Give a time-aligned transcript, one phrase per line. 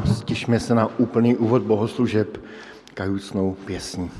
[0.00, 2.40] Ráno, stišme se na úplný úvod bohoslužeb
[2.94, 4.10] kajucnou pěsní.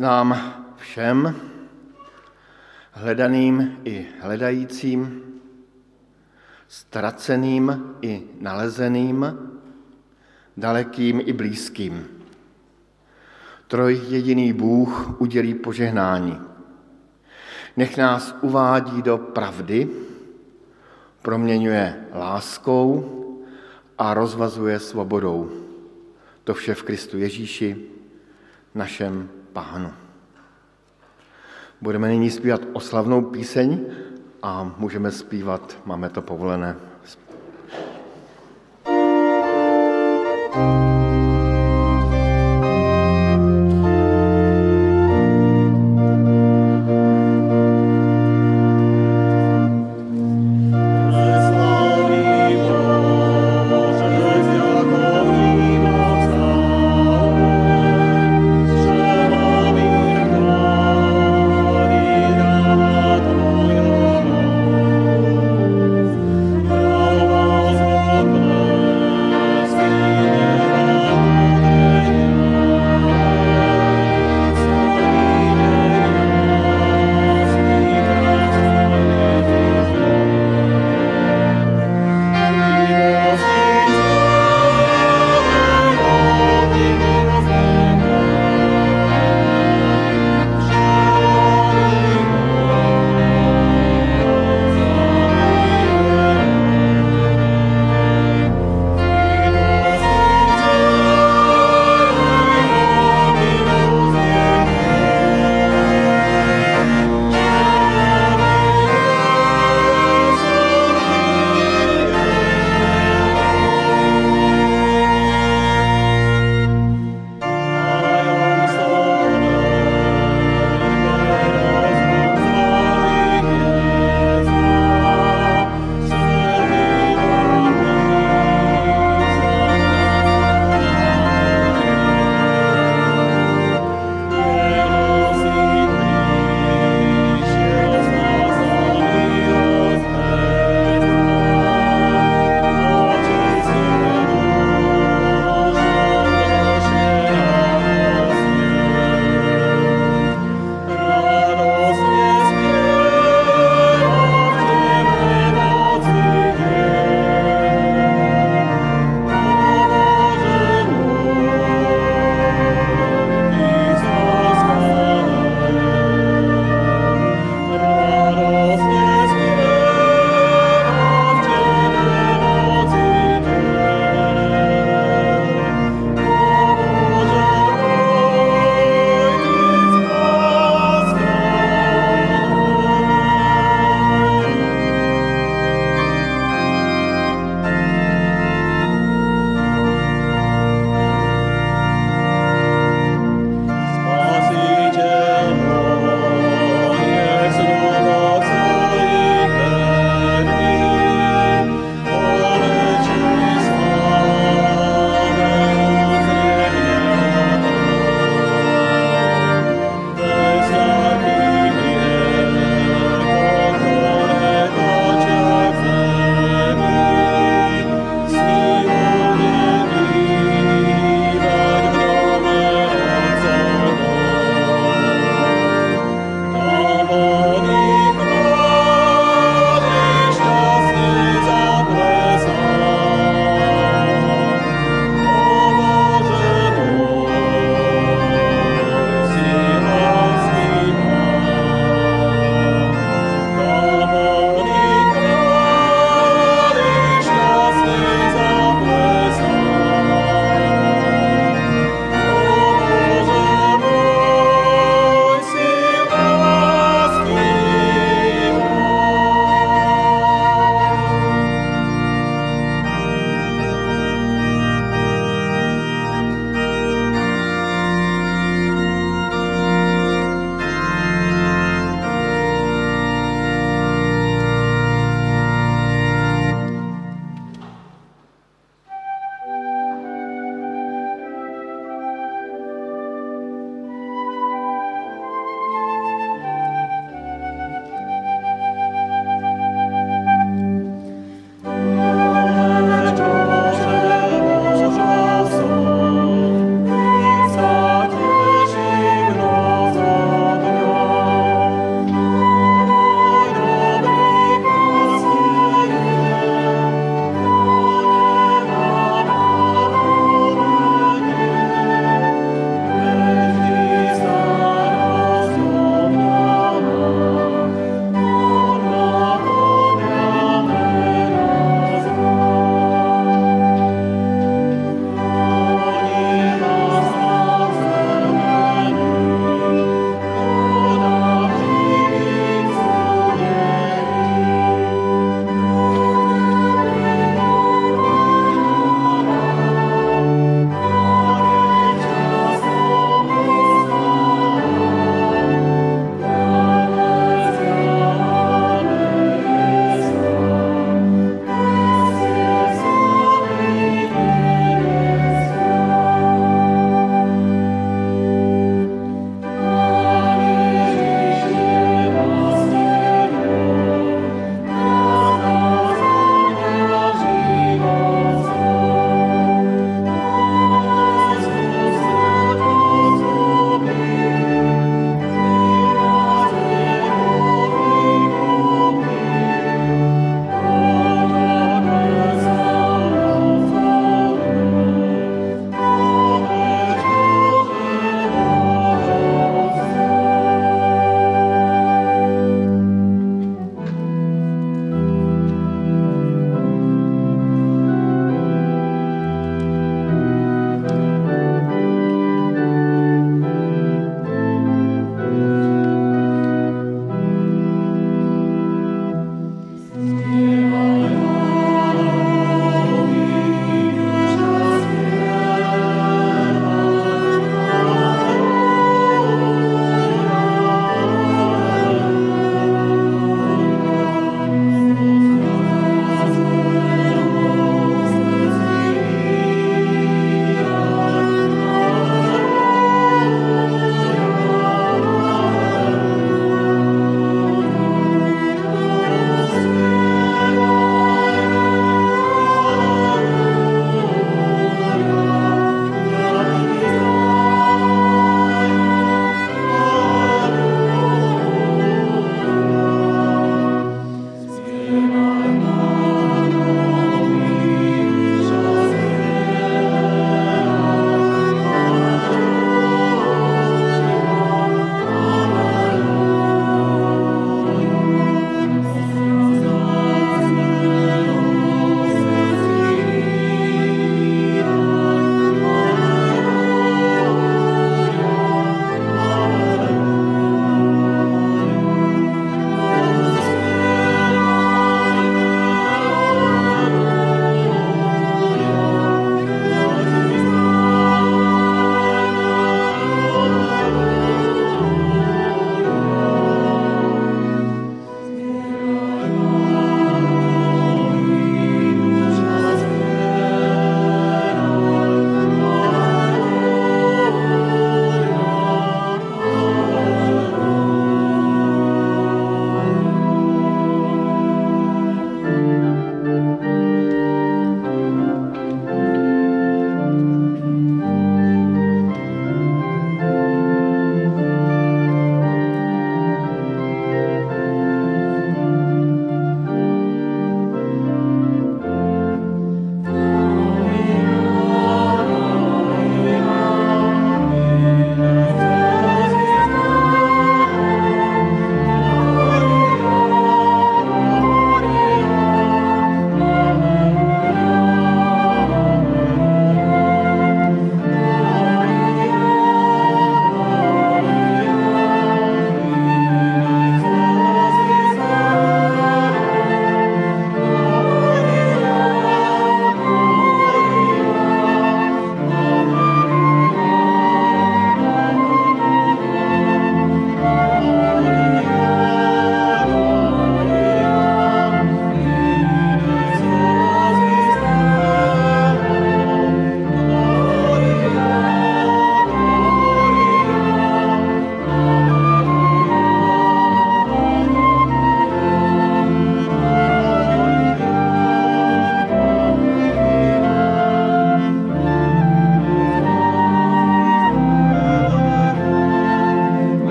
[0.00, 1.36] Nám všem,
[2.92, 5.22] hledaným i hledajícím,
[6.68, 9.38] ztraceným i nalezeným,
[10.56, 12.08] dalekým i blízkým.
[13.66, 16.40] Troj jediný Bůh udělí požehnání.
[17.76, 19.88] Nech nás uvádí do pravdy,
[21.22, 23.16] proměňuje láskou
[23.98, 25.50] a rozvazuje svobodou.
[26.44, 27.76] To vše v Kristu Ježíši,
[28.74, 29.92] našem Pánu.
[31.80, 33.86] Budeme nyní zpívat oslavnou píseň
[34.42, 37.30] a můžeme zpívat, máme to povolené, Budeme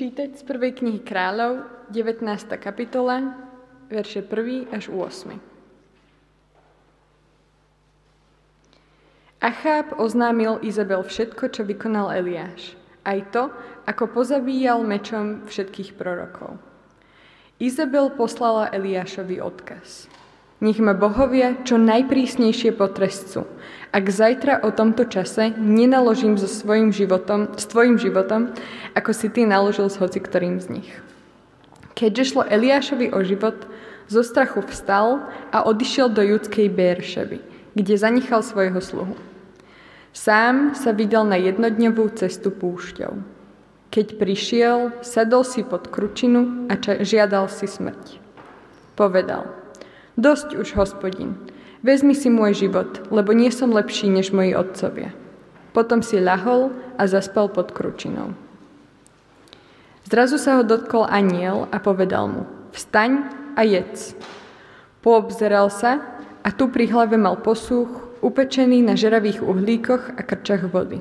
[0.00, 2.24] čítať z prvej knihy kráľov, 19.
[2.56, 3.36] kapitola,
[3.92, 4.72] verše 1.
[4.72, 5.36] až 8.
[9.44, 12.80] Acháb oznámil Izabel všetko, čo vykonal Eliáš.
[13.04, 13.52] Aj to,
[13.84, 16.56] ako pozabíjal mečom všetkých prorokov.
[17.60, 20.08] Izabel poslala Eliášovi odkaz.
[20.60, 23.48] Nech ma bohovia čo najprísnejšie potrestcu,
[23.96, 28.52] ak zajtra o tomto čase nenaložím so svojim životom, s tvojim životom,
[28.92, 30.90] ako si ty naložil s hoci ktorým z nich.
[31.96, 33.56] Keďže šlo Eliášovi o život,
[34.10, 35.22] zo strachu vstal
[35.54, 37.38] a odišiel do judskej Bérševy,
[37.78, 39.14] kde zanechal svojho sluhu.
[40.10, 43.14] Sám sa vydal na jednodňovú cestu púšťou.
[43.94, 48.18] Keď prišiel, sedol si pod kručinu a žiadal si smrť.
[48.98, 49.59] Povedal,
[50.20, 51.40] dosť už, hospodin,
[51.80, 55.16] Vezmi si môj život, lebo nie som lepší než moji otcovia.
[55.72, 58.36] Potom si ľahol a zaspal pod kručinou.
[60.04, 62.44] Zrazu sa ho dotkol aniel a povedal mu,
[62.76, 64.12] vstaň a jedz.
[65.00, 66.04] Poobzeral sa
[66.44, 67.88] a tu pri hlave mal posúch,
[68.20, 71.00] upečený na žeravých uhlíkoch a krčach vody.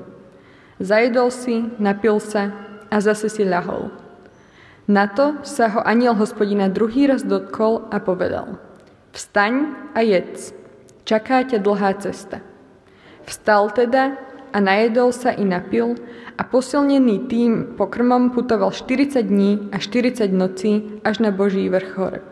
[0.79, 2.55] Zajedol si, napil sa
[2.87, 3.91] a zase si ľahol.
[4.87, 8.68] Na to sa ho aniel hospodina druhý raz dotkol a povedal,
[9.11, 9.53] vstaň
[9.95, 10.53] a jedz.
[11.03, 12.41] Čaká ťa dlhá cesta.
[13.25, 14.17] Vstal teda
[14.53, 15.97] a najedol sa i napil
[16.37, 22.25] a posilnený tým pokrmom putoval 40 dní a 40 nocí až na Boží vrch Horeb.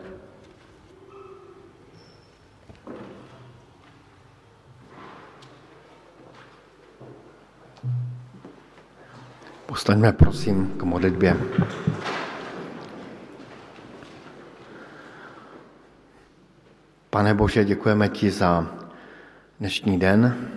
[9.68, 11.36] Postaňme prosím k modlitbě.
[17.10, 18.66] Pane Bože, děkujeme ti za
[19.60, 20.48] dnešní den,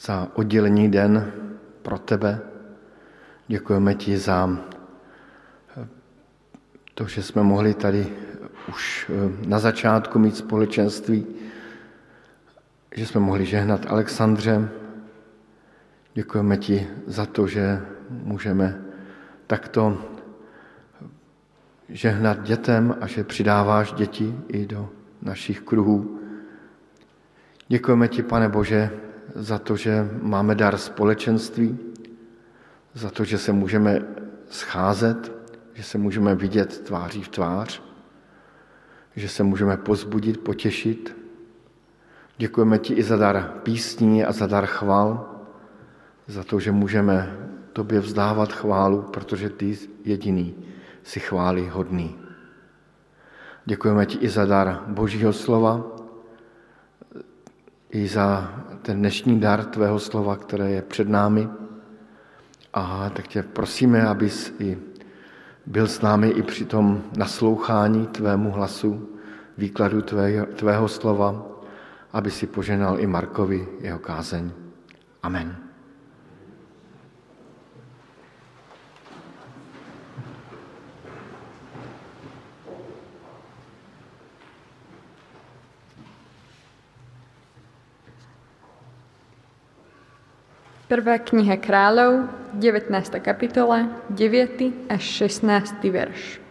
[0.00, 1.32] za oddělení den
[1.82, 2.40] pro tebe.
[3.48, 4.58] Děkujeme ti za
[6.94, 8.06] to, že jsme mohli tady
[8.68, 11.26] už eh, na začátku mít společenství,
[12.96, 14.68] že jsme mohli žehnat Alexandře.
[16.14, 18.80] Děkujeme ti za to, že můžeme
[19.46, 19.98] takto
[21.88, 26.18] žehnat dětem a že přidáváš děti i do našich kruhů.
[27.68, 28.90] Děkujeme ti, pane Bože,
[29.34, 31.78] za to, že máme dar společenství,
[32.94, 34.02] za to, že se můžeme
[34.50, 35.32] scházet,
[35.74, 37.82] že se můžeme vidět tváří v tvář,
[39.16, 41.16] že se můžeme pozbudit, potěšit.
[42.38, 45.30] Děkujeme ti i za dar písní a za dar chval,
[46.26, 47.36] za to, že můžeme
[47.72, 50.54] tobě vzdávat chválu, protože ty jediný
[51.02, 52.19] si chvály hodný.
[53.70, 55.82] Děkujeme ti i za dar Božího slova,
[57.90, 61.48] i za ten dnešní dar tvého slova, které je před námi.
[62.74, 64.78] A tak tě prosíme, abys i
[65.66, 69.08] byl s námi i při tom naslouchání tvému hlasu,
[69.58, 71.46] výkladu tvého, tvého slova,
[72.12, 74.50] aby si poženal i Markovi jeho kázeň.
[75.22, 75.69] Amen.
[90.90, 92.26] Prvá kniha kráľov,
[92.58, 92.90] 19.
[93.22, 94.90] kapitola, 9.
[94.90, 95.86] až 16.
[95.86, 96.42] verš.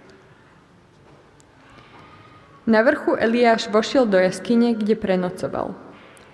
[2.64, 5.76] Na vrchu Eliáš vošiel do jaskyne, kde prenocoval.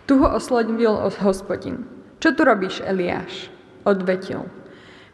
[0.06, 1.90] Tu ho oslovil hospodin.
[2.22, 3.50] Čo tu robíš, Eliáš?
[3.90, 4.46] Odvetil.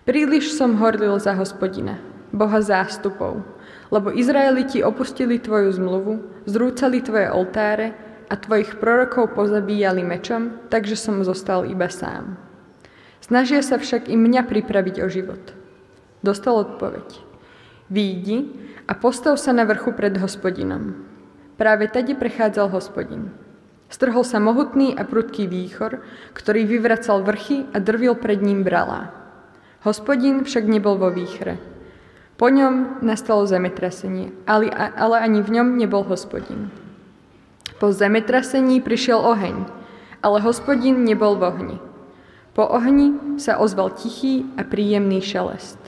[0.04, 1.96] Príliš som horlil za hospodina,
[2.36, 3.40] boha zástupov,
[3.88, 7.96] lebo Izraeliti opustili tvoju zmluvu, zrúcali tvoje oltáre
[8.28, 12.51] a tvojich prorokov pozabíjali mečom, takže som zostal iba sám.
[13.32, 15.40] Snažia sa však i mňa pripraviť o život.
[16.20, 17.24] Dostal odpoveď.
[17.88, 18.52] Výjdi
[18.84, 21.00] a postav sa na vrchu pred hospodinom.
[21.56, 23.32] Práve tady prechádzal hospodin.
[23.88, 26.04] Strhol sa mohutný a prudký výchor,
[26.36, 29.16] ktorý vyvracal vrchy a drvil pred ním bralá.
[29.88, 31.56] Hospodin však nebol vo výchre.
[32.36, 36.68] Po ňom nastalo zemetrasenie, ale, ale ani v ňom nebol hospodin.
[37.80, 39.72] Po zemetrasení prišiel oheň,
[40.20, 41.78] ale hospodin nebol v ohni.
[42.52, 45.80] Po ohni sa ozval tichý a príjemný šelest.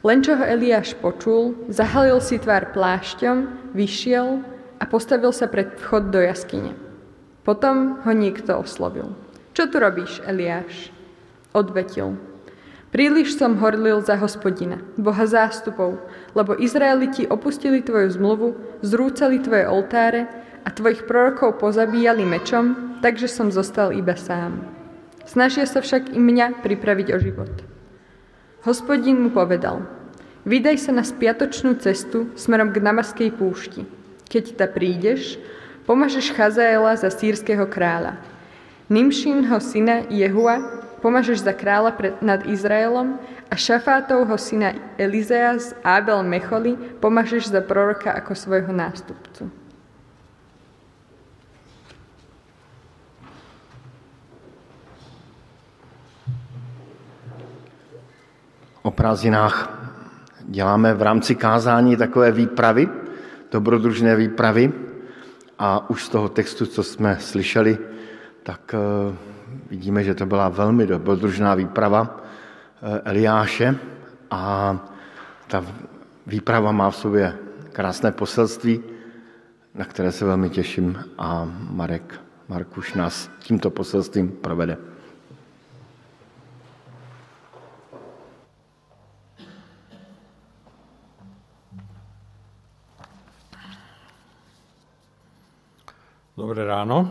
[0.00, 4.40] Len čo ho Eliáš počul, zahalil si tvár plášťom, vyšiel
[4.80, 6.72] a postavil sa pred vchod do jaskyne.
[7.44, 9.12] Potom ho niekto oslovil.
[9.52, 10.94] Čo tu robíš, Eliáš?
[11.52, 12.16] Odvetil.
[12.88, 16.00] Príliš som horlil za hospodina, boha zástupov,
[16.32, 18.48] lebo Izraeliti opustili tvoju zmluvu,
[18.80, 20.24] zrúcali tvoje oltáre
[20.64, 24.77] a tvojich prorokov pozabíjali mečom, takže som zostal iba sám.
[25.28, 27.52] Snažia sa však i mňa pripraviť o život.
[28.64, 29.84] Hospodin mu povedal,
[30.48, 33.84] vydaj sa na spiatočnú cestu smerom k Namaskej púšti.
[34.32, 35.36] Keď ta prídeš,
[35.84, 38.16] pomažeš Chazaela za sírskeho kráľa.
[38.88, 40.64] Nimšinho syna Jehua
[41.04, 47.60] pomažeš za kráľa pred, nad Izraelom a Šafátovho syna Elizea z Abel Mecholi pomažeš za
[47.62, 49.57] proroka ako svojho nástupcu.
[58.88, 59.68] O prázdninách.
[60.48, 62.88] Děláme v rámci kázání takové výpravy,
[63.52, 64.72] dobrodružné výpravy.
[65.58, 67.78] A už z toho textu, co jsme slyšeli,
[68.42, 69.14] tak eh,
[69.70, 73.76] vidíme, že to byla velmi dobrodružná výprava eh, Eliáše.
[74.30, 74.76] A
[75.46, 75.64] ta
[76.26, 77.34] výprava má v sobě
[77.72, 78.80] krásné poselství,
[79.74, 84.76] na které se velmi těším a Marek Markuš nás tímto poselstvím provede.
[96.58, 97.06] Dobré ráno.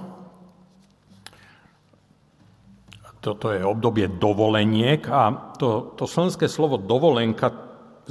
[3.24, 7.56] Toto je obdobie dovoleniek a to, to slovenské slovo dovolenka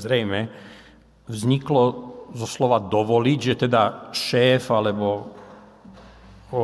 [0.00, 0.48] zrejme
[1.28, 1.82] vzniklo
[2.32, 5.36] zo slova dovoliť, že teda šéf alebo
[6.56, 6.60] o,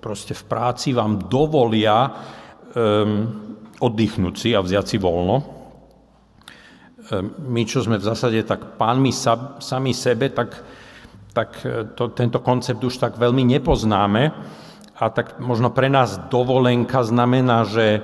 [0.00, 3.28] proste v práci vám dovolia um,
[3.76, 5.36] oddychnúť si a vziať si voľno.
[7.12, 10.64] Um, my, čo sme v zásade tak pánmi sa, sami sebe, tak
[11.34, 14.22] tak e, to, tento koncept už tak veľmi nepoznáme.
[14.94, 18.00] A tak možno pre nás dovolenka znamená, že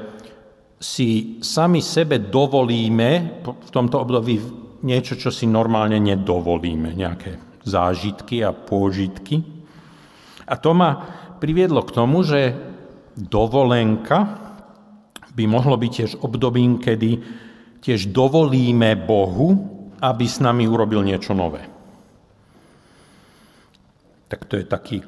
[0.83, 4.43] si sami sebe dovolíme v tomto období
[4.83, 9.39] niečo, čo si normálne nedovolíme, nejaké zážitky a pôžitky.
[10.51, 10.99] A to ma
[11.39, 12.59] priviedlo k tomu, že
[13.15, 14.41] dovolenka
[15.31, 17.11] by mohlo byť tiež obdobím, kedy
[17.79, 19.55] tiež dovolíme Bohu,
[20.03, 21.70] aby s nami urobil niečo nové
[24.31, 25.03] tak to je taký,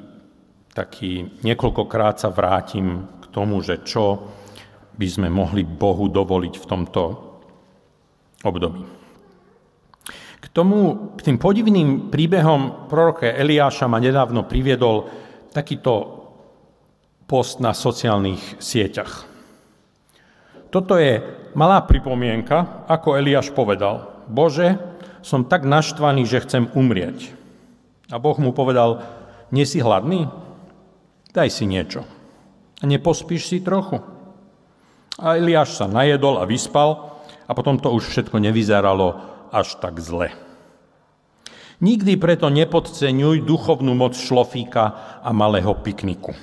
[0.75, 4.27] taký niekoľkokrát sa vrátim k tomu, že čo
[4.99, 7.01] by sme mohli Bohu dovoliť v tomto
[8.43, 8.83] období.
[10.43, 15.07] K tomu, k tým podivným príbehom proroka Eliáša ma nedávno priviedol
[15.55, 16.19] takýto
[17.23, 19.23] post na sociálnych sieťach.
[20.67, 21.23] Toto je
[21.55, 24.25] malá pripomienka, ako Eliáš povedal.
[24.27, 24.75] Bože,
[25.23, 27.42] som tak naštvaný, že chcem umrieť.
[28.13, 29.01] A Boh mu povedal,
[29.49, 30.29] nie si hladný?
[31.33, 32.05] Daj si niečo.
[32.77, 33.97] A nepospíš si trochu?
[35.17, 37.17] A Eliáš sa najedol a vyspal
[37.49, 39.17] a potom to už všetko nevyzeralo
[39.49, 40.29] až tak zle.
[41.81, 46.37] Nikdy preto nepodceňuj duchovnú moc šlofíka a malého pikniku.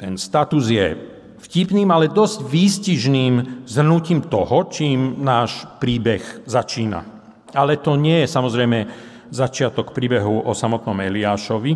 [0.00, 0.96] Ten status je
[1.44, 7.17] vtipným, ale dosť výstižným zhrnutím toho, čím náš príbeh začína.
[7.56, 8.78] Ale to nie je samozrejme
[9.32, 11.72] začiatok príbehu o samotnom Eliášovi.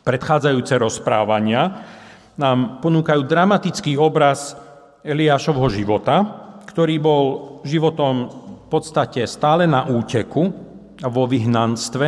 [0.00, 1.62] Predchádzajúce rozprávania
[2.40, 4.56] nám ponúkajú dramatický obraz
[5.04, 6.24] Eliášovho života,
[6.66, 7.24] ktorý bol
[7.66, 10.48] životom v podstate stále na úteku
[11.02, 12.06] a vo vyhnanstve,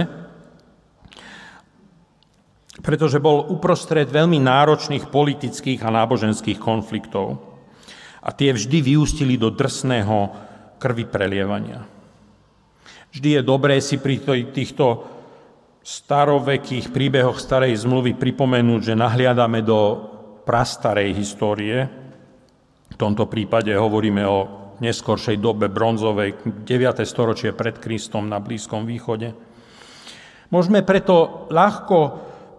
[2.80, 7.38] pretože bol uprostred veľmi náročných politických a náboženských konfliktov.
[8.22, 10.30] A tie vždy vyústili do drsného
[10.78, 11.91] krvi prelievania.
[13.12, 14.24] Vždy je dobré si pri
[14.56, 15.04] týchto
[15.84, 20.00] starovekých príbehoch starej zmluvy pripomenúť, že nahliadame do
[20.48, 21.84] prastarej histórie.
[22.88, 24.38] V tomto prípade hovoríme o
[24.80, 27.04] neskoršej dobe bronzovej, 9.
[27.04, 29.36] storočie pred Kristom na Blízkom východe.
[30.48, 31.98] Môžeme preto ľahko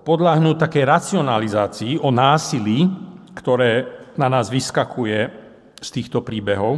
[0.05, 2.85] podľahnúť také racionalizácii o násilí,
[3.33, 3.89] ktoré
[4.21, 5.19] na nás vyskakuje
[5.81, 6.77] z týchto príbehov.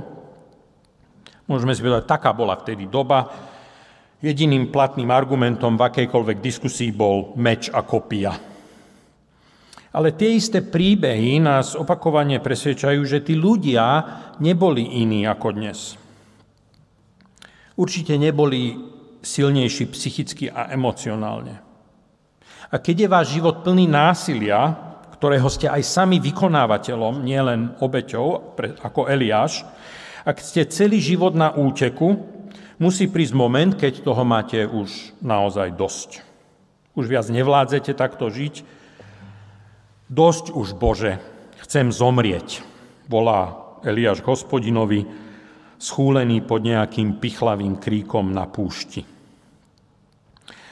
[1.52, 3.52] Môžeme si povedať, taká bola vtedy doba,
[4.23, 8.32] Jediným platným argumentom v akejkoľvek diskusii bol meč a kopia.
[9.95, 14.04] Ale tie isté príbehy nás opakovane presvedčajú, že tí ľudia
[14.43, 15.95] neboli iní ako dnes.
[17.80, 18.75] Určite neboli
[19.23, 21.63] silnejší psychicky a emocionálne.
[22.71, 24.75] A keď je váš život plný násilia,
[25.15, 29.63] ktorého ste aj sami vykonávateľom, nielen obeťou, ako Eliáš,
[30.28, 32.35] ak ste celý život na úteku,
[32.82, 36.24] musí prísť moment, keď toho máte už naozaj dosť.
[36.96, 38.64] Už viac nevládzete takto žiť.
[40.08, 41.20] Dosť už, Bože,
[41.66, 42.62] chcem zomrieť,
[43.10, 45.04] volá Eliáš hospodinovi,
[45.76, 49.04] schúlený pod nejakým pichlavým kríkom na púšti.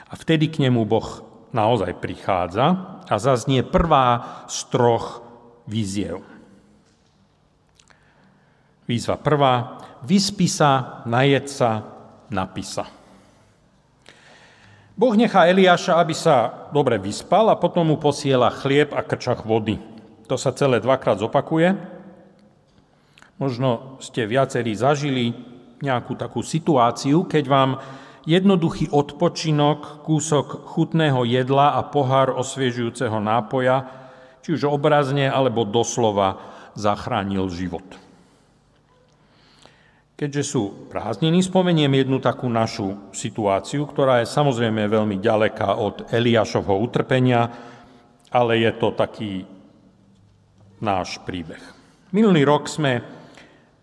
[0.09, 2.65] A vtedy k nemu Boh naozaj prichádza
[3.03, 5.25] a zaznie prvá z troch
[5.69, 6.23] víziev.
[8.83, 9.79] Výzva prvá.
[10.03, 11.92] Vyspí sa, najed sa,
[12.33, 12.89] napísa.
[14.93, 19.81] Boh nechá Eliáša, aby sa dobre vyspal a potom mu posiela chlieb a krčach vody.
[20.29, 21.73] To sa celé dvakrát zopakuje.
[23.41, 25.33] Možno ste viacerí zažili
[25.81, 27.71] nejakú takú situáciu, keď vám
[28.29, 33.89] jednoduchý odpočinok, kúsok chutného jedla a pohár osviežujúceho nápoja,
[34.45, 36.39] či už obrazne alebo doslova,
[36.77, 37.85] zachránil život.
[40.23, 46.79] Keďže sú prázdniny, spomeniem jednu takú našu situáciu, ktorá je samozrejme veľmi ďaleká od Eliášovho
[46.79, 47.51] utrpenia,
[48.31, 49.43] ale je to taký
[50.79, 51.59] náš príbeh.
[52.15, 53.03] Minulý rok sme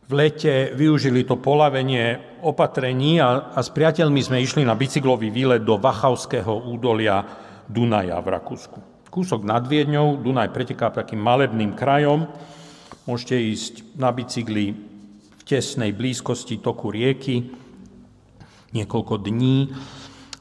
[0.09, 5.61] v lete využili to polavenie opatrení a, a s priateľmi sme išli na bicyklový výlet
[5.61, 7.20] do Vachavského údolia
[7.68, 8.81] Dunaja v Rakúsku.
[9.12, 12.24] Kúsok nad Viedňou, Dunaj preteká takým malebným krajom.
[13.05, 14.88] Môžete ísť na bicykli
[15.50, 17.50] tesnej blízkosti toku rieky
[18.70, 19.74] niekoľko dní.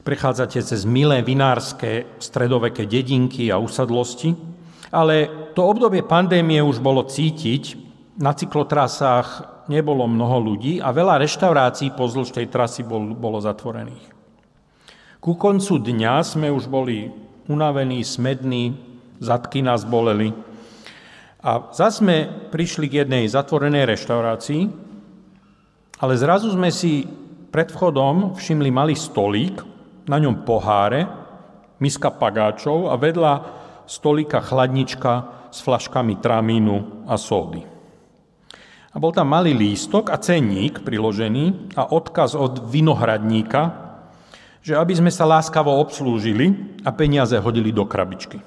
[0.00, 4.32] Prechádzate cez milé vinárske stredoveké dedinky a usadlosti,
[4.94, 7.90] ale to obdobie pandémie už bolo cítiť.
[8.20, 9.28] Na cyklotrasách
[9.72, 14.12] nebolo mnoho ľudí a veľa reštaurácií pozdĺž tej trasy bol, bolo zatvorených.
[15.20, 17.12] Ku koncu dňa sme už boli
[17.48, 18.72] unavení, smední,
[19.20, 20.32] zadky nás boleli.
[21.40, 22.16] A zase sme
[22.52, 24.89] prišli k jednej zatvorenej reštaurácii,
[26.00, 27.04] ale zrazu sme si
[27.52, 29.60] pred vchodom všimli malý stolík,
[30.08, 31.06] na ňom poháre,
[31.78, 33.32] miska pagáčov a vedľa
[33.86, 35.12] stolíka chladnička
[35.54, 37.62] s flaškami tramínu a sódy.
[38.90, 43.70] A bol tam malý lístok a cenník priložený a odkaz od vinohradníka,
[44.66, 48.42] že aby sme sa láskavo obslúžili a peniaze hodili do krabičky.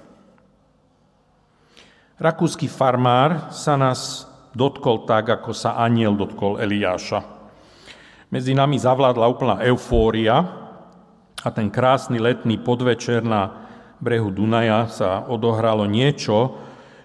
[2.20, 7.33] Rakúsky farmár sa nás dotkol tak, ako sa aniel dotkol Eliáša.
[8.34, 10.42] Medzi nami zavládla úplná eufória
[11.46, 13.70] a ten krásny letný podvečer na
[14.02, 16.58] brehu Dunaja sa odohralo niečo,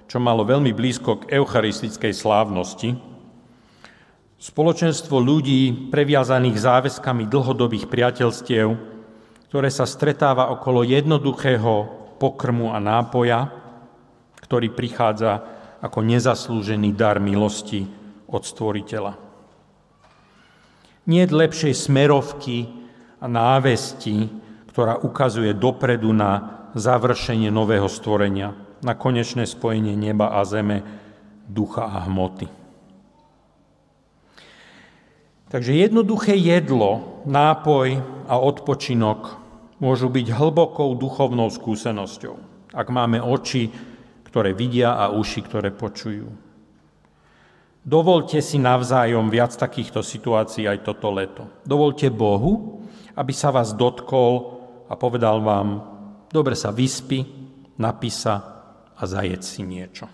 [0.09, 2.97] čo malo veľmi blízko k eucharistickej slávnosti,
[4.39, 8.71] Spoločenstvo ľudí previazaných záväzkami dlhodobých priateľstiev,
[9.51, 11.91] ktoré sa stretáva okolo jednoduchého
[12.23, 13.51] pokrmu a nápoja,
[14.39, 15.43] ktorý prichádza
[15.83, 17.83] ako nezaslúžený dar milosti
[18.31, 19.28] od Stvoriteľa.
[21.09, 22.69] Nie lepšej smerovky
[23.19, 24.29] a návesti,
[24.71, 28.53] ktorá ukazuje dopredu na završenie nového stvorenia,
[28.85, 30.85] na konečné spojenie neba a zeme,
[31.49, 32.47] ducha a hmoty.
[35.49, 39.41] Takže jednoduché jedlo, nápoj a odpočinok
[39.81, 42.37] môžu byť hlbokou duchovnou skúsenosťou,
[42.77, 43.73] ak máme oči,
[44.29, 46.48] ktoré vidia a uši, ktoré počujú.
[47.85, 51.47] Dovolte si navzájom viac takýchto situácií aj toto leto.
[51.63, 52.83] Dovolte Bohu,
[53.19, 55.83] aby sa vás dotkol a povedal vám,
[56.31, 57.25] dobre sa vyspí,
[57.79, 58.35] napísa
[58.99, 60.07] a zajedz si niečo.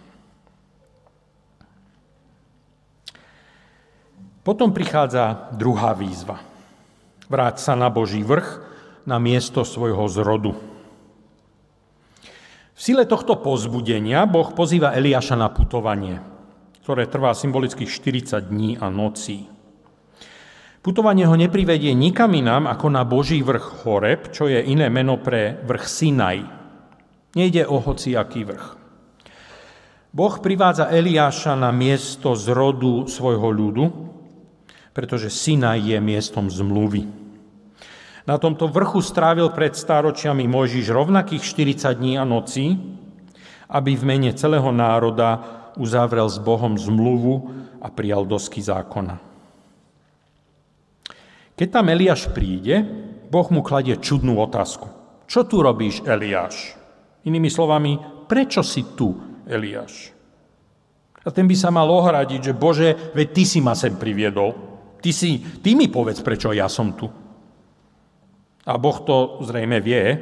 [4.44, 6.36] Potom prichádza druhá výzva.
[7.32, 8.60] Vráť sa na Boží vrch,
[9.08, 10.52] na miesto svojho zrodu.
[12.74, 16.20] V sile tohto pozbudenia Boh pozýva Eliáša na putovanie,
[16.84, 19.48] ktoré trvá symbolických 40 dní a nocí.
[20.84, 25.64] Putovanie ho neprivedie nikam inám ako na Boží vrch Horeb, čo je iné meno pre
[25.64, 26.44] vrch Sinaj.
[27.40, 28.66] Nejde o hociaký vrch.
[30.12, 33.84] Boh privádza Eliáša na miesto zrodu svojho ľudu,
[34.92, 37.08] pretože Sinaj je miestom zmluvy.
[38.28, 42.76] Na tomto vrchu strávil pred stáročiami Mojžiš rovnakých 40 dní a nocí,
[43.72, 47.50] aby v mene celého národa uzavrel s Bohom zmluvu
[47.82, 49.20] a prijal dosky zákona.
[51.54, 52.82] Keď tam Eliáš príde,
[53.30, 54.90] Boh mu kladie čudnú otázku.
[55.30, 56.74] Čo tu robíš, Eliáš?
[57.24, 59.14] Inými slovami, prečo si tu,
[59.46, 60.10] Eliáš?
[61.24, 64.52] A ten by sa mal ohradiť, že Bože, veď ty si ma sem priviedol.
[65.00, 67.08] Ty, si, ty mi povedz, prečo ja som tu.
[68.64, 70.20] A Boh to zrejme vie.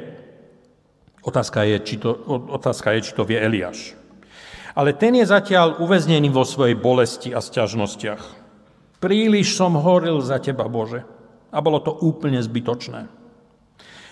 [1.23, 2.11] Otázka je, či to,
[2.51, 3.95] otázka je, či to vie Eliáš.
[4.73, 8.23] Ale ten je zatiaľ uväznený vo svojej bolesti a sťažnostiach.
[8.97, 11.05] Príliš som horil za teba, Bože.
[11.53, 13.05] A bolo to úplne zbytočné.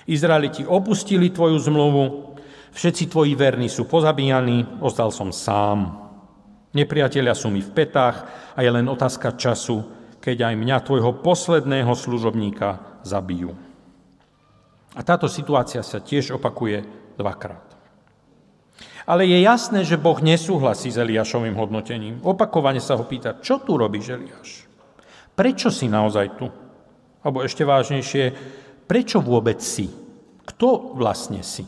[0.06, 2.04] Izraeliti opustili tvoju zmluvu,
[2.74, 5.98] všetci tvoji verní sú pozabíjaní, ostal som sám.
[6.78, 8.18] Nepriatelia sú mi v petách
[8.54, 9.82] a je len otázka času,
[10.22, 13.58] keď aj mňa, tvojho posledného služobníka, zabijú.
[14.94, 16.86] A táto situácia sa tiež opakuje
[17.18, 17.71] dvakrát.
[19.12, 22.24] Ale je jasné, že Boh nesúhlasí s Eliášovým hodnotením.
[22.24, 24.64] Opakovane sa ho pýta, čo tu robíš, Eliáš?
[25.36, 26.48] Prečo si naozaj tu?
[27.20, 28.32] Alebo ešte vážnejšie,
[28.88, 29.92] prečo vôbec si?
[30.48, 31.68] Kto vlastne si?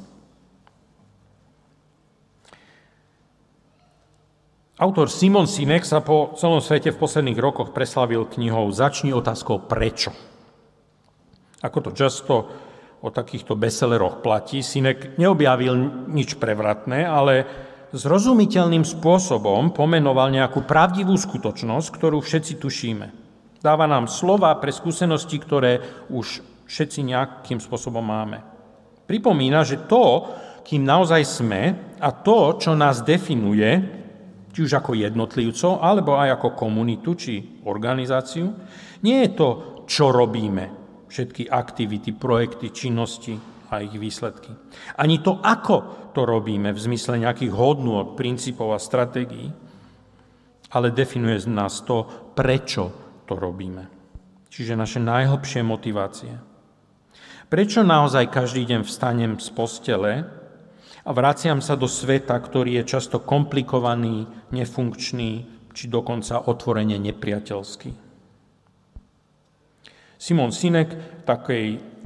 [4.79, 10.15] Autor Simon Sinek sa po celom svete v posledných rokoch preslavil knihou Začni otázkou prečo.
[11.59, 12.47] Ako to často
[13.03, 17.43] o takýchto bestselleroch platí, Sinek neobjavil nič prevratné, ale
[17.91, 23.07] zrozumiteľným spôsobom pomenoval nejakú pravdivú skutočnosť, ktorú všetci tušíme.
[23.59, 28.39] Dáva nám slova pre skúsenosti, ktoré už všetci nejakým spôsobom máme.
[29.03, 30.31] Pripomína, že to,
[30.63, 33.67] kým naozaj sme a to, čo nás definuje,
[34.55, 38.47] či už ako jednotlivcov, alebo aj ako komunitu či organizáciu,
[39.03, 39.49] nie je to,
[39.83, 40.82] čo robíme,
[41.13, 43.37] všetky aktivity, projekty, činnosti
[43.69, 44.49] a ich výsledky.
[44.97, 49.53] Ani to, ako to robíme v zmysle nejakých hodnôt, princípov a stratégií,
[50.73, 52.89] ale definuje z nás to, prečo
[53.29, 53.85] to robíme.
[54.49, 56.33] Čiže naše najhlbšie motivácie.
[57.45, 60.25] Prečo naozaj každý deň vstanem z postele
[61.05, 65.45] a vraciam sa do sveta, ktorý je často komplikovaný, nefunkčný,
[65.77, 68.02] či dokonca otvorene nepriateľský.
[70.23, 71.65] Simon Sinek v takej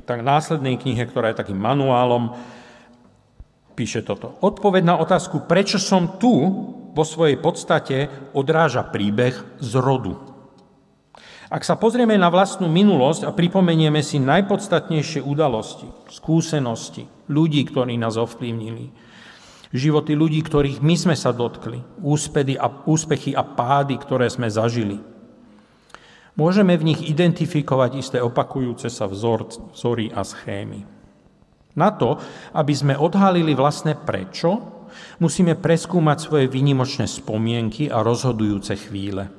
[0.10, 2.34] tak následnej knihe, ktorá je takým manuálom,
[3.78, 4.42] píše toto.
[4.42, 6.34] Odpoveď na otázku, prečo som tu,
[6.98, 10.18] vo svojej podstate odráža príbeh z rodu.
[11.46, 18.18] Ak sa pozrieme na vlastnú minulosť a pripomenieme si najpodstatnejšie udalosti, skúsenosti, ľudí, ktorí nás
[18.18, 18.90] ovplyvnili,
[19.70, 24.98] životy ľudí, ktorých my sme sa dotkli, úspechy a, pády, ktoré sme zažili,
[26.38, 30.86] môžeme v nich identifikovať isté opakujúce sa vzor, vzory a schémy.
[31.78, 32.18] Na to,
[32.58, 34.86] aby sme odhalili vlastné prečo,
[35.22, 39.30] musíme preskúmať svoje výnimočné spomienky a rozhodujúce chvíle.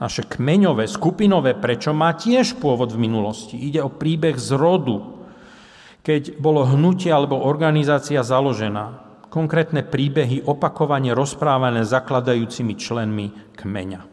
[0.00, 3.60] Naše kmeňové, skupinové prečo má tiež pôvod v minulosti.
[3.60, 5.20] Ide o príbeh z rodu,
[6.00, 8.96] keď bolo hnutie alebo organizácia založená.
[9.28, 13.26] Konkrétne príbehy opakovane rozprávané zakladajúcimi členmi
[13.60, 14.09] kmeňa.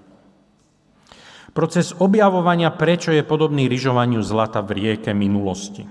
[1.58, 5.90] Proces objavovania prečo je podobný ryžovaniu zlata v rieke minulosti.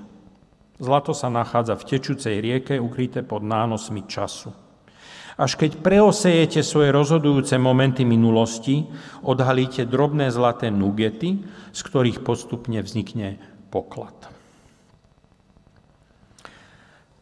[0.78, 4.54] Zlato sa nachádza v tečúcej rieke ukryté pod nánosmi času.
[5.34, 8.86] Až keď preosejete svoje rozhodujúce momenty minulosti,
[9.26, 11.42] odhalíte drobné zlaté nugety,
[11.74, 13.42] z ktorých postupne vznikne
[13.74, 14.14] poklad.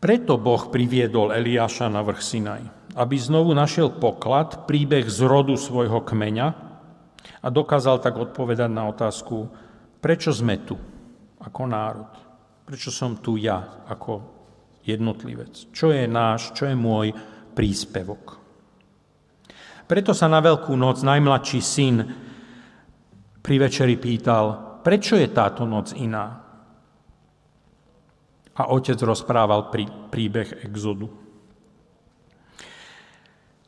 [0.05, 6.05] Preto Boh priviedol Eliáša na vrch Sinaj, aby znovu našiel poklad, príbeh z rodu svojho
[6.05, 6.74] kmeňa
[7.43, 9.49] a dokázal tak odpovedať na otázku,
[10.01, 10.77] prečo sme tu
[11.41, 12.11] ako národ,
[12.65, 14.21] prečo som tu ja ako
[14.85, 17.13] jednotlivec, čo je náš, čo je môj
[17.57, 18.41] príspevok.
[19.85, 21.97] Preto sa na Veľkú noc najmladší syn
[23.45, 26.41] pri večeri pýtal, prečo je táto noc iná?
[28.55, 31.11] A otec rozprával prí, príbeh exodu.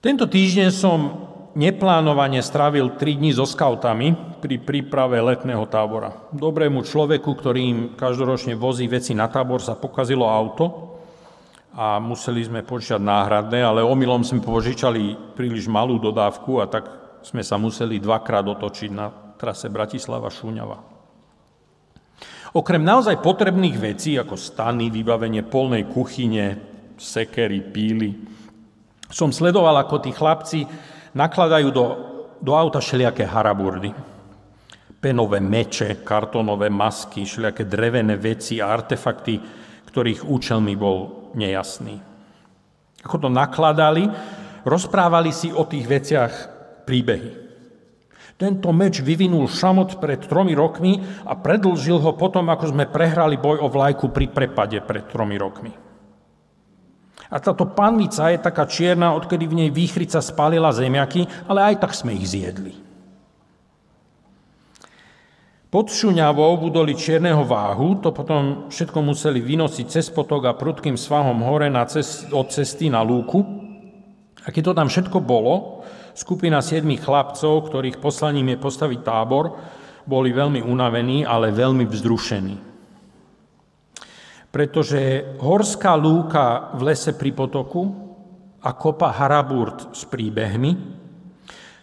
[0.01, 0.99] Tento týždeň som
[1.57, 4.13] neplánovane strávil 3 dní so skautami
[4.45, 6.13] pri príprave letného tábora.
[6.31, 10.95] Dobrému človeku, ktorý im každoročne vozí veci na tábor, sa pokazilo auto
[11.73, 16.85] a museli sme požičať náhradné, ale omylom sme požičali príliš malú dodávku a tak
[17.25, 19.09] sme sa museli dvakrát otočiť na
[19.41, 20.95] trase Bratislava-Šúňava.
[22.57, 26.57] Okrem naozaj potrebných vecí, ako stany, vybavenie polnej kuchyne,
[26.97, 28.17] sekery, píly,
[29.13, 30.65] som sledoval, ako tí chlapci
[31.17, 31.85] nakladajú do,
[32.45, 33.91] do auta všelijaké haraburdy.
[35.01, 39.41] Penové meče, kartonové masky, všelijaké drevené veci a artefakty,
[39.89, 41.97] ktorých účel mi bol nejasný.
[43.01, 44.05] Ako to nakladali,
[44.69, 46.33] rozprávali si o tých veciach
[46.85, 47.49] príbehy.
[48.37, 53.65] Tento meč vyvinul šamot pred tromi rokmi a predlžil ho potom, ako sme prehrali boj
[53.65, 55.86] o vlajku pri prepade pred tromi rokmi.
[57.31, 61.93] A táto panvica je taká čierna, odkedy v nej výchrica spálila zemiaky, ale aj tak
[61.95, 62.87] sme ich zjedli.
[65.67, 71.43] Pod šuňavou budoli čierneho váhu, to potom všetko museli vynosiť cez potok a prudkým svahom
[71.43, 73.43] hore na cest, od cesty na lúku.
[74.47, 75.83] A keď to tam všetko bolo,
[76.15, 79.59] skupina siedmých chlapcov, ktorých poslaním je postaviť tábor,
[80.07, 82.66] boli veľmi unavení, ale veľmi vzrušení.
[84.55, 87.93] Pretože horská lúka v lese pri potoku
[88.63, 90.97] a kopa Haraburt s príbehmi,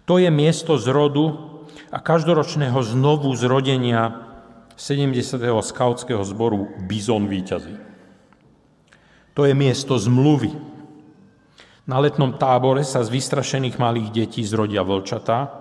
[0.03, 1.53] to je miesto zrodu
[1.93, 4.33] a každoročného znovu zrodenia
[4.75, 5.37] 70.
[5.63, 7.77] skautského zboru Bizon výťazí.
[9.37, 10.51] To je miesto zmluvy.
[11.87, 15.51] Na letnom tábore sa z vystrašených malých detí zrodia vlčatá.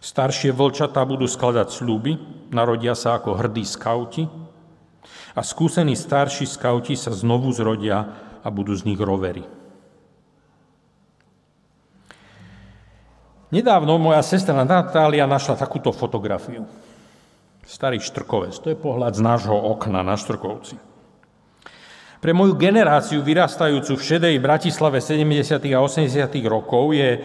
[0.00, 2.18] Staršie vlčatá budú skladať slúby,
[2.50, 4.49] narodia sa ako hrdí skauti
[5.34, 8.06] a skúsení starší skauti sa znovu zrodia
[8.40, 9.46] a budú z nich rovery.
[13.50, 16.70] Nedávno moja sestra Natália našla takúto fotografiu.
[17.66, 20.78] Starý štrkovec, to je pohľad z nášho okna na Štrkovci.
[22.20, 25.56] Pre moju generáciu vyrastajúcu v šedej Bratislave 70.
[25.72, 26.10] a 80.
[26.46, 27.16] rokov je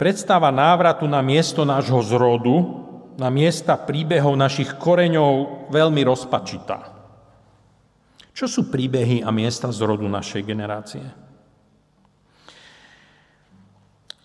[0.00, 2.82] predstava návratu na miesto nášho zrodu,
[3.20, 7.01] na miesta príbehov našich koreňov veľmi rozpačitá.
[8.32, 11.04] Čo sú príbehy a miesta zrodu našej generácie?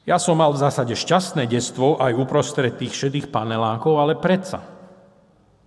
[0.07, 4.63] Ja som mal v zásade šťastné detstvo aj uprostred tých šedých panelákov, ale predsa.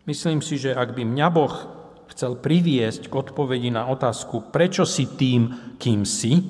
[0.09, 1.55] Myslím si, že ak by mňa Boh
[2.09, 6.41] chcel priviesť k odpovedi na otázku, prečo si tým, kým si,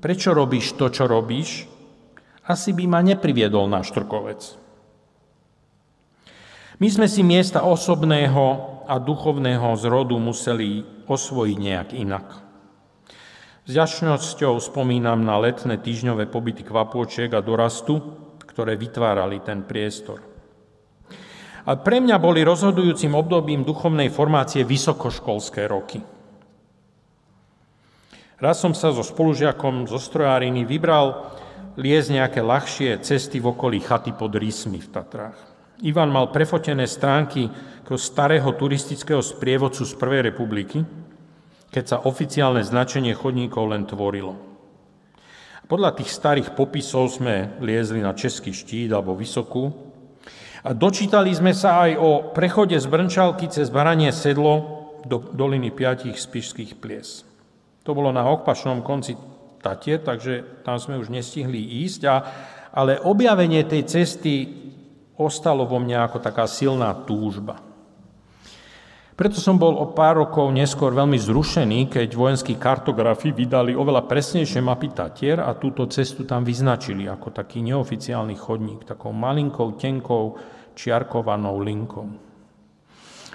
[0.00, 1.68] prečo robíš to, čo robíš,
[2.48, 4.56] asi by ma nepriviedol na štrkovec.
[6.80, 8.44] My sme si miesta osobného
[8.88, 12.26] a duchovného zrodu museli osvojiť nejak inak.
[13.64, 17.96] S ďačnosťou spomínam na letné týždňové pobyty kvapôčiek a dorastu,
[18.44, 20.20] ktoré vytvárali ten priestor.
[21.64, 26.04] A pre mňa boli rozhodujúcim obdobím duchovnej formácie vysokoškolské roky.
[28.36, 31.32] Raz som sa so spolužiakom zo strojáriny vybral
[31.80, 35.53] liesť nejaké ľahšie cesty v okolí chaty pod Rysmi v Tatrách.
[35.82, 37.50] Ivan mal prefotené stránky
[37.98, 40.86] starého turistického sprievodcu z Prvej republiky,
[41.74, 44.38] keď sa oficiálne značenie chodníkov len tvorilo.
[45.66, 49.94] Podľa tých starých popisov sme liezli na Český štít alebo Vysokú,
[50.64, 56.16] a dočítali sme sa aj o prechode z Brnčalky cez Baranie sedlo do doliny piatich
[56.16, 57.28] spišských plies.
[57.84, 59.12] To bolo na opačnom konci
[59.60, 62.16] Tatie, takže tam sme už nestihli ísť, a,
[62.72, 64.63] ale objavenie tej cesty
[65.18, 67.62] ostalo vo mne ako taká silná túžba.
[69.14, 74.58] Preto som bol o pár rokov neskôr veľmi zrušený, keď vojenskí kartografi vydali oveľa presnejšie
[74.58, 80.34] mapy Tatier a túto cestu tam vyznačili ako taký neoficiálny chodník, takou malinkou, tenkou,
[80.74, 82.10] čiarkovanou linkou.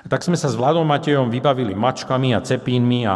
[0.04, 3.16] A tak sme sa s Vladom Matejom vybavili mačkami a cepínmi a,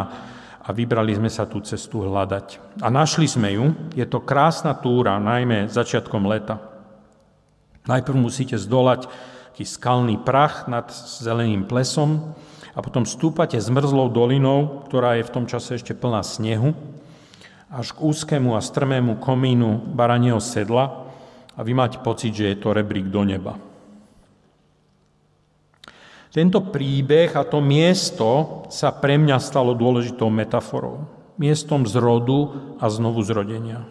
[0.63, 2.79] a vybrali sme sa tú cestu hľadať.
[2.79, 3.75] A našli sme ju.
[3.91, 6.72] Je to krásna túra, najmä začiatkom leta.
[7.89, 9.11] Najprv musíte zdolať
[9.51, 12.33] taký skalný prach nad zeleným plesom,
[12.73, 16.73] a potom stúpate zmrzlou dolinou, ktorá je v tom čase ešte plná snehu,
[17.69, 21.09] až k úzkému a strmému komínu baranieho sedla
[21.53, 23.57] a vy máte pocit, že je to rebrík do neba.
[26.33, 31.05] Tento príbeh a to miesto sa pre mňa stalo dôležitou metaforou.
[31.37, 33.85] Miestom zrodu a znovu zrodenia.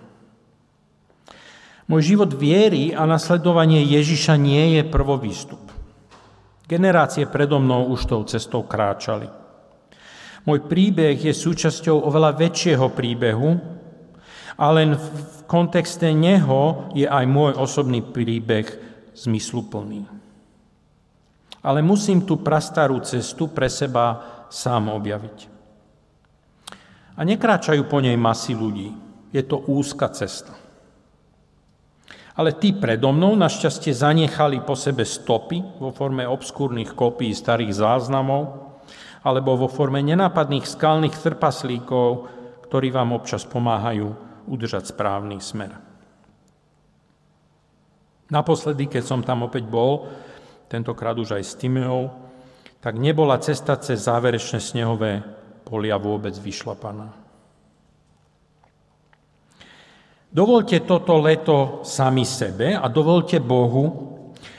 [1.91, 5.63] Môj život viery a nasledovanie Ježiša nie je prvovýstup.
[6.71, 9.27] Generácie predo mnou už tou cestou kráčali.
[10.47, 13.59] Môj príbeh je súčasťou oveľa väčšieho príbehu
[14.59, 15.07] a len v
[15.51, 18.67] kontexte neho je aj môj osobný príbeh
[19.15, 20.07] zmysluplný.
[21.63, 25.39] Ale musím tú prastarú cestu pre seba sám objaviť.
[27.15, 28.91] A nekráčajú po nej masy ľudí.
[29.31, 30.62] Je to úzka cesta.
[32.33, 38.73] Ale tí predo mnou našťastie zanechali po sebe stopy vo forme obskúrnych kopí starých záznamov
[39.23, 42.27] alebo vo forme nenápadných skalných trpaslíkov,
[42.67, 44.11] ktorí vám občas pomáhajú
[44.49, 45.77] udržať správny smer.
[48.33, 50.09] Naposledy, keď som tam opäť bol,
[50.73, 52.09] tentokrát už aj s Timeou,
[52.81, 55.21] tak nebola cesta cez záverečné snehové
[55.69, 57.22] polia vôbec vyšlapaná.
[60.33, 63.85] Dovolte toto leto sami sebe a dovolte Bohu,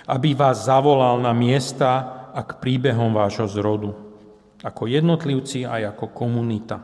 [0.06, 3.90] aby vás zavolal na miesta a k príbehom vášho zrodu,
[4.62, 6.78] ako jednotlivci aj ako komunita.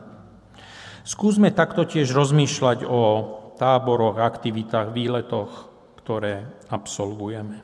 [1.06, 3.00] Skúsme takto tiež rozmýšľať o
[3.62, 5.70] táboroch, aktivitách, výletoch,
[6.02, 7.62] ktoré absolvujeme.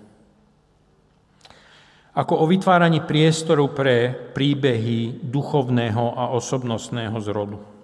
[2.14, 7.75] Ako o vytváraní priestoru pre príbehy duchovného a osobnostného zrodu.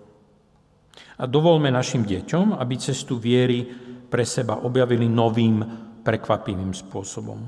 [1.21, 3.69] A dovolme našim deťom, aby cestu viery
[4.09, 5.61] pre seba objavili novým,
[6.03, 7.41] prekvapivým spôsobom.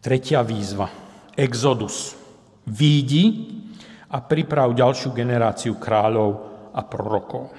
[0.00, 0.86] Tretia výzva.
[1.34, 2.14] Exodus.
[2.66, 3.24] Výjdi
[4.06, 6.30] a priprav ďalšiu generáciu kráľov
[6.70, 7.50] a prorokov.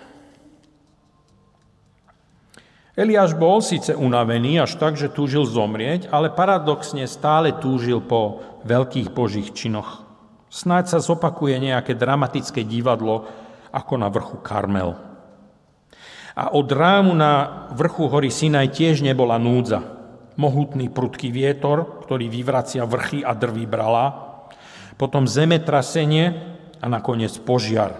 [2.97, 9.13] Eliáš bol síce unavený až tak, že túžil zomrieť, ale paradoxne stále túžil po veľkých
[9.13, 10.06] božích činoch
[10.47, 13.27] Snáď sa zopakuje nejaké dramatické divadlo
[13.71, 14.95] ako na vrchu Karmel.
[16.37, 19.81] A od rámu na vrchu hory Sinaj tiež nebola núdza.
[20.37, 24.37] Mohutný prudký vietor, ktorý vyvracia vrchy a drví brala,
[25.01, 26.25] potom zemetrasenie
[26.77, 27.97] a nakoniec požiar.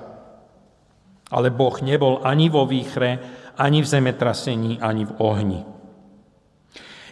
[1.33, 3.19] Ale Boh nebol ani vo výchre,
[3.57, 5.61] ani v zemetrasení, ani v ohni.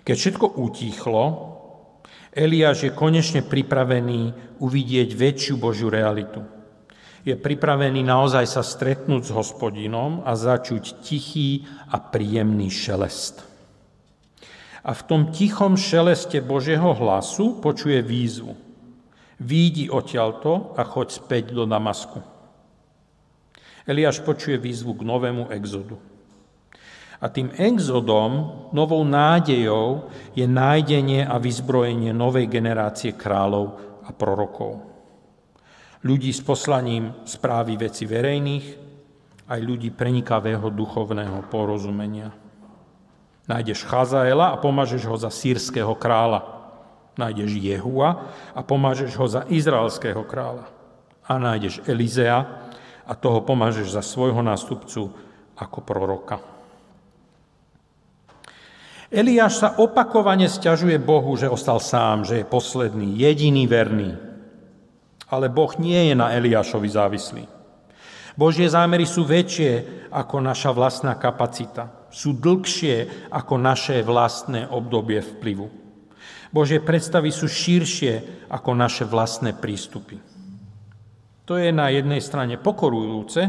[0.06, 1.55] Keď všetko utíchlo,
[2.36, 6.44] Eliáš je konečne pripravený uvidieť väčšiu Božiu realitu.
[7.24, 13.48] Je pripravený naozaj sa stretnúť s hospodinom a začuť tichý a príjemný šelest.
[14.84, 18.54] A v tom tichom šeleste Božieho hlasu počuje výzvu.
[19.40, 22.20] Výjdi odtiaľto a choď späť do Damasku.
[23.88, 25.98] Eliáš počuje výzvu k novému exodu.
[27.24, 34.84] A tým exodom, novou nádejou je nájdenie a vyzbrojenie novej generácie kráľov a prorokov.
[36.06, 38.66] Ľudí s poslaním správy veci verejných,
[39.46, 42.34] aj ľudí prenikavého duchovného porozumenia.
[43.46, 46.46] Nájdeš Chazaela a pomažeš ho za sírskeho kráľa.
[47.16, 50.66] Nájdeš Jehua a pomažeš ho za izraelského kráľa.
[51.26, 52.70] A nájdeš Elizea
[53.06, 55.14] a toho pomažeš za svojho nástupcu
[55.56, 56.55] ako proroka.
[59.16, 64.12] Eliáš sa opakovane stiažuje Bohu, že ostal sám, že je posledný, jediný verný.
[65.32, 67.48] Ale Boh nie je na Eliášovi závislý.
[68.36, 72.12] Božie zámery sú väčšie ako naša vlastná kapacita.
[72.12, 75.72] Sú dlhšie ako naše vlastné obdobie vplyvu.
[76.52, 80.20] Božie predstavy sú širšie ako naše vlastné prístupy.
[81.48, 83.42] To je na jednej strane pokorujúce,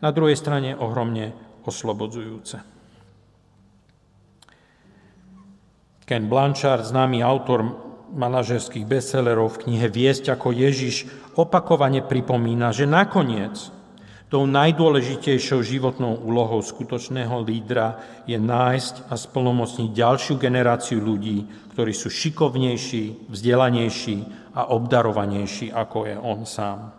[0.00, 1.36] na druhej strane ohromne
[1.68, 2.73] oslobodzujúce.
[6.04, 7.64] Ken Blanchard, známy autor
[8.12, 13.72] manažerských bestsellerov v knihe Viesť ako Ježiš, opakovane pripomína, že nakoniec
[14.28, 22.12] tou najdôležitejšou životnou úlohou skutočného lídra je nájsť a splnomocniť ďalšiu generáciu ľudí, ktorí sú
[22.12, 24.18] šikovnejší, vzdelanejší
[24.52, 26.92] a obdarovanejší, ako je on sám.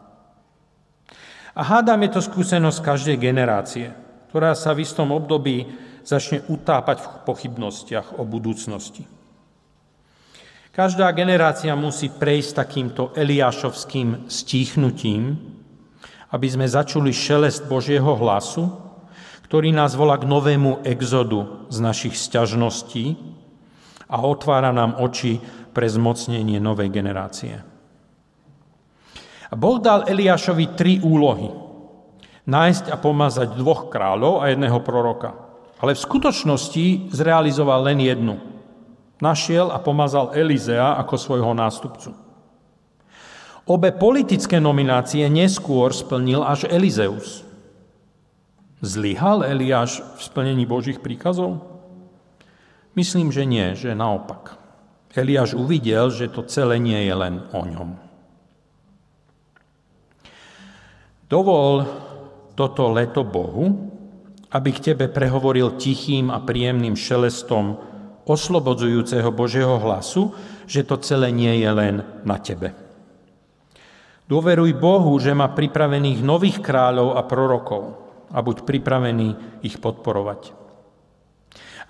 [1.55, 3.87] A hádam je to skúsenosť každej generácie,
[4.33, 9.09] ktorá sa v istom období začne utápať v pochybnostiach o budúcnosti.
[10.69, 15.39] Každá generácia musí prejsť takýmto Eliášovským stíchnutím,
[16.29, 18.69] aby sme začuli šelest Božieho hlasu,
[19.49, 23.15] ktorý nás volá k novému exodu z našich sťažností
[24.11, 25.39] a otvára nám oči
[25.71, 27.55] pre zmocnenie novej generácie.
[29.47, 31.49] A Boh dal Eliášovi tri úlohy.
[32.45, 35.33] Nájsť a pomazať dvoch kráľov a jedného proroka–
[35.80, 38.36] ale v skutočnosti zrealizoval len jednu.
[39.19, 42.11] Našiel a pomazal Elizea ako svojho nástupcu.
[43.65, 47.41] Obe politické nominácie neskôr splnil až Elizeus.
[48.86, 51.65] Zlyhal Eliáš v splnení Božích príkazov?
[52.93, 54.61] Myslím, že nie, že naopak.
[55.15, 57.89] Eliáš uvidel, že to celé nie je len o ňom.
[61.26, 61.88] Dovol
[62.53, 63.94] toto leto Bohu,
[64.55, 67.75] aby k tebe prehovoril tichým a príjemným šelestom
[68.23, 70.31] oslobodzujúceho Božieho hlasu,
[70.63, 72.71] že to celé nie je len na tebe.
[74.25, 77.83] Dôveruj Bohu, že má pripravených nových kráľov a prorokov
[78.31, 80.55] a buď pripravený ich podporovať.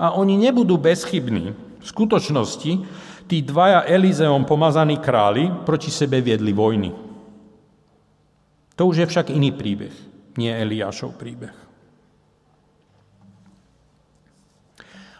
[0.01, 1.55] A oni nebudú bezchybní.
[1.80, 2.72] V skutočnosti
[3.30, 6.91] tí dvaja Elizeom pomazaní králi proti sebe viedli vojny.
[8.76, 9.93] To už je však iný príbeh,
[10.36, 11.64] nie Eliášov príbeh.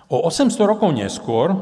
[0.06, 1.58] O 800 rokov neskôr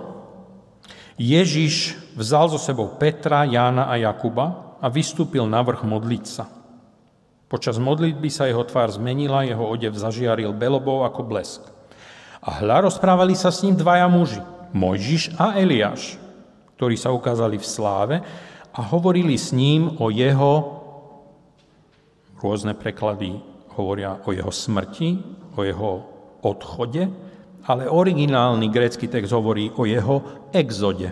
[1.16, 6.52] Ježiš vzal so sebou Petra, Jána a Jakuba a vystúpil na vrch modliť sa.
[7.48, 11.62] Počas modlitby sa jeho tvár zmenila, jeho odev zažiaril belobou ako blesk.
[12.44, 14.41] A hľa rozprávali sa s ním dvaja muži,
[14.74, 16.18] Mojžiš a Eliáš,
[16.76, 18.16] ktorí sa ukázali v sláve
[18.74, 20.82] a hovorili s ním o jeho,
[22.41, 23.38] rôzne preklady
[23.78, 25.22] hovoria o jeho smrti,
[25.56, 25.91] o jeho
[26.41, 27.08] odchode,
[27.64, 31.11] ale originálny grécky text hovorí o jeho exode.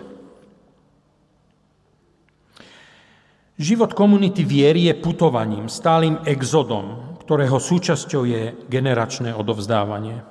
[3.56, 10.24] Život komunity viery je putovaním, stálym exodom, ktorého súčasťou je generačné odovzdávanie.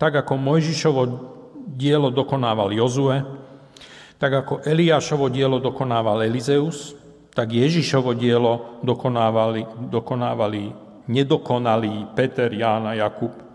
[0.00, 1.02] Tak ako Mojžišovo
[1.78, 3.22] dielo dokonával Jozue,
[4.18, 6.98] tak ako Eliášovo dielo dokonával Elizeus,
[7.32, 10.74] tak Ježišovo dielo dokonávali, dokonávali
[11.06, 13.51] nedokonalí Peter, Ján a Jakub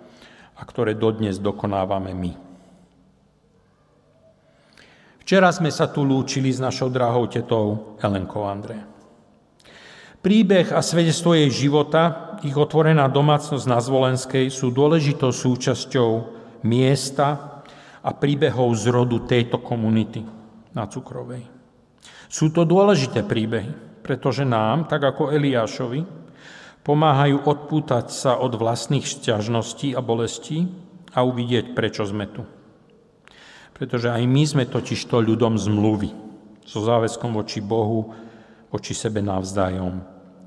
[0.57, 2.33] a ktoré dodnes dokonávame my.
[5.21, 8.79] Včera sme sa tu lúčili s našou drahou tetou Elenkou André.
[10.23, 16.09] Príbeh a svedectvo jej života, ich otvorená domácnosť na Zvolenskej sú dôležitou súčasťou
[16.65, 17.59] miesta
[18.01, 20.23] a príbehov z rodu tejto komunity
[20.71, 21.43] na Cukrovej.
[22.27, 26.26] Sú to dôležité príbehy, pretože nám, tak ako Eliášovi,
[26.87, 30.71] pomáhajú odpútať sa od vlastných šťažností a bolestí
[31.11, 32.47] a uvidieť, prečo sme tu.
[33.75, 36.09] Pretože aj my sme totižto ľudom zmluvy,
[36.63, 38.15] so záväzkom voči Bohu,
[38.71, 39.95] voči sebe navzdájom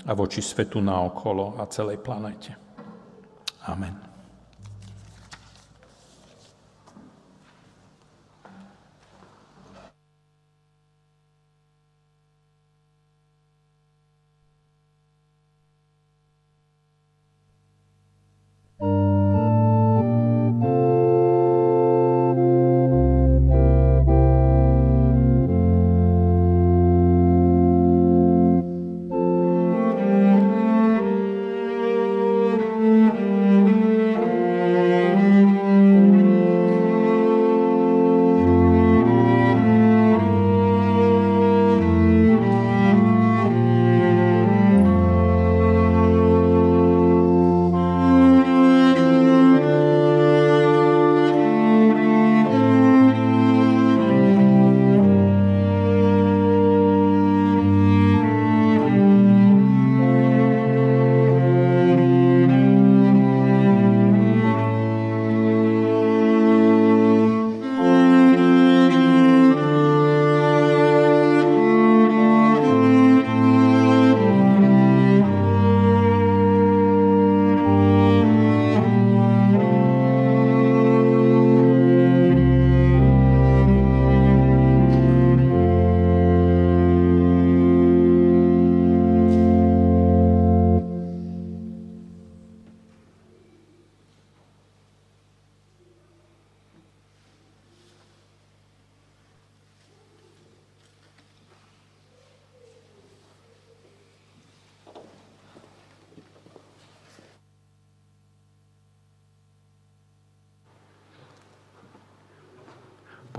[0.01, 2.57] a voči svetu naokolo a celej planete.
[3.69, 4.10] Amen.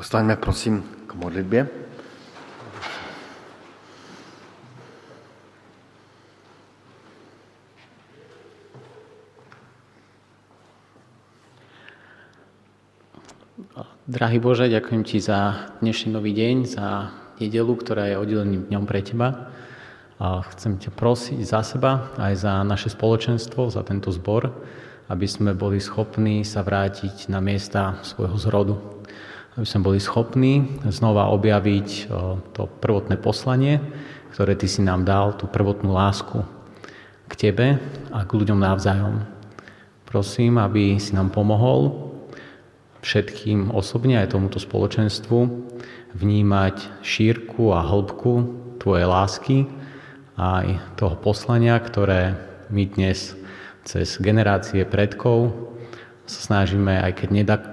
[0.02, 1.68] Postaňme prosím k modlitbě.
[14.10, 19.06] Drahý Bože, ďakujem Ti za dnešný nový deň, za nedelu, ktorá je oddeleným dňom pre
[19.06, 19.54] Teba.
[20.18, 24.50] A chcem ťa prosiť za seba, aj za naše spoločenstvo, za tento zbor,
[25.06, 28.92] aby sme boli schopní sa vrátiť na miesta svojho zrodu
[29.52, 32.08] aby sme boli schopní znova objaviť
[32.56, 33.84] to prvotné poslanie,
[34.32, 36.40] ktoré Ty si nám dal, tú prvotnú lásku
[37.28, 37.76] k Tebe
[38.08, 39.28] a k ľuďom navzájom.
[40.08, 42.12] Prosím, aby si nám pomohol
[43.04, 45.38] všetkým osobne aj tomuto spoločenstvu
[46.16, 49.58] vnímať šírku a hĺbku Tvojej lásky
[50.40, 52.40] aj toho poslania, ktoré
[52.72, 53.36] my dnes
[53.84, 55.52] cez generácie predkov
[56.24, 57.28] sa snažíme, aj keď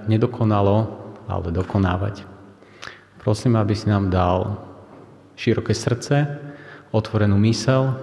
[0.06, 0.99] nedokonalo,
[1.30, 2.26] ale dokonávať.
[3.22, 4.58] Prosím, aby si nám dal
[5.38, 6.26] široké srdce,
[6.90, 7.94] otvorenú mysel,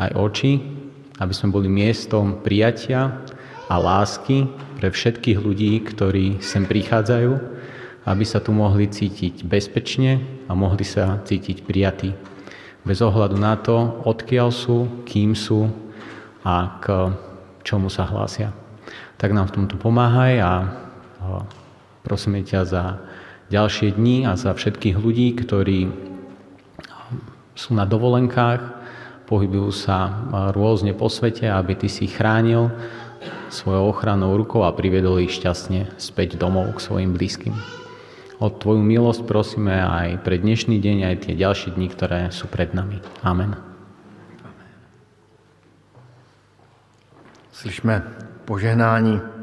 [0.00, 0.52] aj oči,
[1.20, 3.20] aby sme boli miestom prijatia
[3.68, 4.48] a lásky
[4.80, 7.32] pre všetkých ľudí, ktorí sem prichádzajú,
[8.08, 12.16] aby sa tu mohli cítiť bezpečne a mohli sa cítiť prijatí.
[12.80, 15.68] Bez ohľadu na to, odkiaľ sú, kým sú
[16.40, 17.12] a k
[17.60, 18.56] čomu sa hlásia.
[19.20, 20.52] Tak nám v tomto pomáhaj a
[22.00, 22.84] Prosíme ťa za
[23.50, 25.90] ďalšie dni a za všetkých ľudí, ktorí
[27.58, 28.62] sú na dovolenkách,
[29.28, 30.26] pohybujú sa
[30.56, 32.72] rôzne po svete, aby Ty si chránil
[33.50, 37.52] svojou ochranou rukou a priviedol ich šťastne späť domov k svojim blízkym.
[38.40, 42.72] O Tvoju milosť prosíme aj pre dnešný deň, aj tie ďalšie dni, ktoré sú pred
[42.72, 43.02] nami.
[43.20, 43.58] Amen.
[47.52, 48.00] Slyšme
[48.48, 49.39] požehnání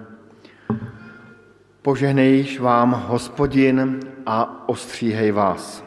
[1.87, 5.83] Požehnejš vám, hospodin, a ostříhej vás.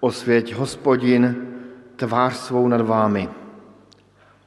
[0.00, 1.36] Osvěť, hospodin,
[1.96, 3.28] tvář svou nad vámi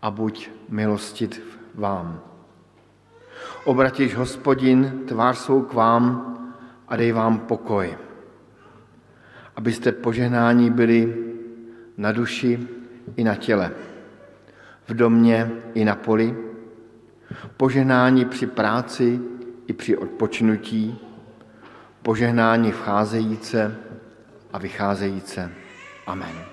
[0.02, 1.42] a buď milostit
[1.76, 2.20] vám.
[3.64, 6.04] Obratíš, hospodin, tvář svou k vám
[6.88, 7.98] a dej vám pokoj.
[9.56, 11.16] Abyste požehnání byli
[11.98, 12.68] na duši
[13.16, 13.72] i na těle,
[14.88, 16.36] v domě i na poli,
[17.58, 19.31] požehnání při práci
[19.68, 21.00] i při odpočinutí,
[22.02, 23.76] požehnání vcházejíce
[24.54, 25.52] a vycházejíce.
[26.08, 26.51] Amen.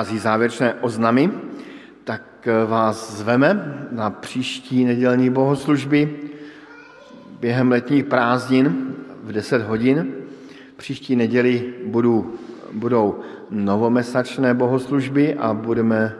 [0.00, 1.30] Přichází závěrečné oznamy,
[2.04, 6.16] tak vás zveme na příští nedělní bohoslužby
[7.40, 10.14] během letních prázdnin v 10 hodin.
[10.76, 12.32] Příští neděli budou,
[12.72, 13.20] budou
[13.50, 16.16] novomesačné bohoslužby a budeme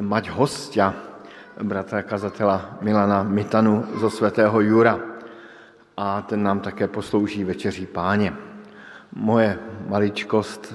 [0.00, 0.94] mať hostia,
[1.62, 5.00] bratra kazatela Milana Mitanu zo svatého Jura.
[5.96, 8.36] A ten nám také poslouží večeří páně.
[9.16, 10.74] Moje maličkost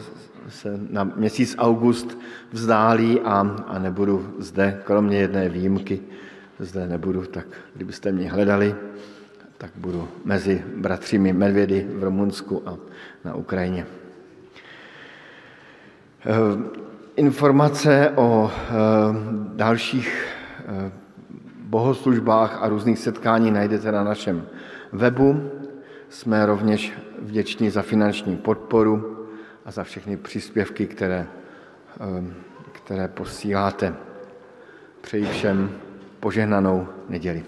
[0.49, 2.17] se na měsíc august
[2.51, 6.01] vzdálí a, a nebudu zde, kromě jedné výjimky,
[6.59, 8.75] zde nebudu, tak kdybyste mě hledali,
[9.57, 12.77] tak budu mezi bratřími medvědy v Rumunsku a
[13.25, 13.85] na Ukrajině.
[16.25, 16.33] Eh,
[17.15, 18.71] informace o eh,
[19.55, 20.27] dalších
[20.65, 20.91] eh,
[21.63, 24.45] bohoslužbách a různých setkání najdete na našem
[24.91, 25.51] webu.
[26.09, 29.22] Jsme rovněž vděční za finanční podporu
[29.65, 31.27] a za všechny příspěvky, které,
[32.71, 33.95] které posíláte.
[35.01, 35.79] Přeji všem
[36.19, 37.43] požehnanou neděli.